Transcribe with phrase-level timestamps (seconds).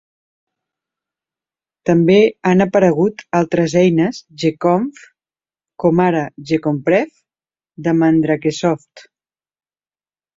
[1.89, 2.15] També
[2.51, 5.03] han aparegut altres eines gconf,
[5.83, 7.13] com ara Gconfpref
[7.89, 9.05] de MandrakeSoft.